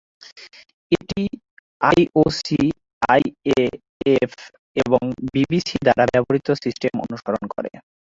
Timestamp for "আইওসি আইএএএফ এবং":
1.81-5.01